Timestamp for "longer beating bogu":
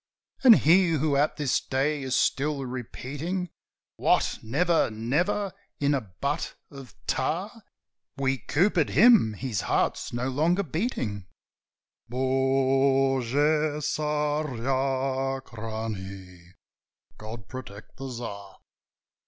10.29-13.79